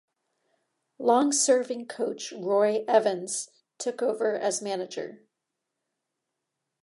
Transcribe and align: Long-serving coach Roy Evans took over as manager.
Long-serving 0.97 1.85
coach 1.85 2.31
Roy 2.31 2.83
Evans 2.87 3.49
took 3.77 4.01
over 4.01 4.35
as 4.35 4.59
manager. 4.59 5.27